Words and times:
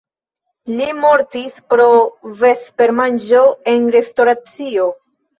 Li 0.77 0.85
mortis 0.99 1.59
pro 1.73 1.85
vespermanĝo 2.39 3.41
en 3.73 3.85
restoracio. 3.97 4.87